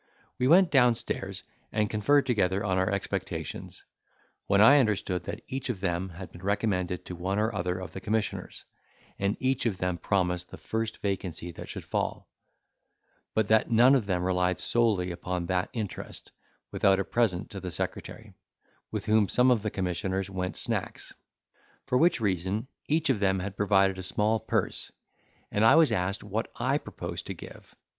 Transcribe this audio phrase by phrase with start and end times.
[0.39, 3.83] We went down stairs, and conferred together on our expectations,
[4.47, 7.91] when I understood that each of them had been recommended to one or other of
[7.93, 8.65] the commissioners,
[9.19, 12.27] and each of them promised the first vacancy that should fall;
[13.35, 16.31] but that none of them relied solely upon that interest,
[16.71, 18.33] without a present to the secretary,
[18.89, 21.13] with whom some of the commissioners went snacks.
[21.85, 24.91] For which reason, each of them had provided a small purse;
[25.51, 27.75] and I was asked what I proposed to give.